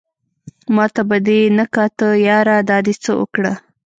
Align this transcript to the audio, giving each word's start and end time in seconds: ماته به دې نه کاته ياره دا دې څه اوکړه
ماته 0.75 1.01
به 1.09 1.17
دې 1.27 1.39
نه 1.57 1.65
کاته 1.75 2.07
ياره 2.27 2.55
دا 2.69 2.77
دې 2.85 2.93
څه 3.03 3.11
اوکړه 3.19 3.53